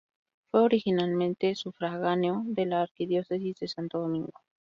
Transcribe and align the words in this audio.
Fue 0.49 0.61
originalmente 0.61 1.53
sufragánea 1.53 2.41
de 2.45 2.65
la 2.65 2.81
Arquidiócesis 2.81 3.59
de 3.59 3.67
Santo 3.67 3.99
Domingo. 3.99 4.31